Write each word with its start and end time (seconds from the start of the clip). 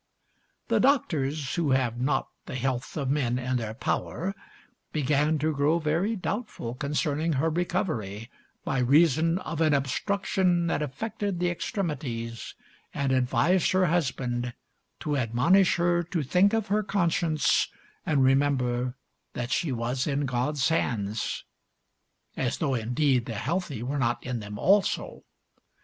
The 0.69 0.79
doctors, 0.79 1.53
who 1.53 1.69
have 1.73 2.01
not 2.01 2.27
the 2.47 2.55
health 2.55 2.97
of 2.97 3.11
men 3.11 3.37
in 3.37 3.57
their 3.57 3.75
power, 3.75 4.33
began 4.91 5.37
to 5.37 5.53
grow 5.53 5.77
very 5.77 6.15
doubtful 6.15 6.73
concerning 6.73 7.33
her 7.33 7.51
recovery, 7.51 8.31
by 8.65 8.79
reason 8.79 9.37
of 9.37 9.61
an 9.61 9.75
obstruction 9.75 10.65
that 10.65 10.81
affected 10.81 11.39
the 11.39 11.51
extremities, 11.51 12.55
and 12.95 13.11
advised 13.11 13.73
her 13.73 13.85
husband 13.85 14.55
to 15.01 15.17
admonish 15.17 15.75
her 15.75 16.01
to 16.01 16.23
think 16.23 16.53
of 16.53 16.65
her 16.69 16.81
conscience 16.81 17.67
and 18.03 18.23
remember 18.23 18.95
that 19.33 19.51
she 19.51 19.71
was 19.71 20.07
in 20.07 20.25
God's 20.25 20.67
hands 20.69 21.45
as 22.35 22.57
though 22.57 22.73
indeed 22.73 23.27
the 23.27 23.35
healthy 23.35 23.83
were 23.83 23.99
not 23.99 24.23
in 24.25 24.39
them 24.39 24.57
also. 24.57 25.25